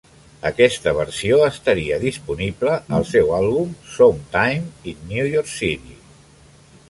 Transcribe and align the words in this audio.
Aquesta 0.49 0.91
versió 0.99 1.35
estaria 1.47 1.99
disponible 2.03 2.79
al 2.99 3.05
seu 3.11 3.29
àlbum 3.39 3.75
"Some 3.97 4.25
Time 4.37 4.91
in 4.93 5.05
New 5.13 5.29
York 5.35 5.53
City". 5.59 5.97